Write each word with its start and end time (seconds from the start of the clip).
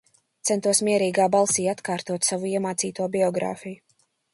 Centos 0.49 0.81
mierīgā 0.87 1.27
balsī 1.37 1.67
atkārtot 1.75 2.31
savu 2.33 2.51
iemācīto 2.57 3.11
biogrāfiju. 3.19 3.83